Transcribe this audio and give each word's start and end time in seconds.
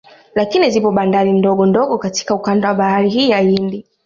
Lakini 0.35 0.69
zipo 0.69 0.91
bandari 0.91 1.31
ndogo 1.33 1.65
ndogo 1.65 1.97
katika 1.97 2.35
ukanda 2.35 2.67
wa 2.67 2.73
bahari 2.75 3.09
hii 3.09 3.29
ya 3.29 3.39
Hindi 3.39 3.85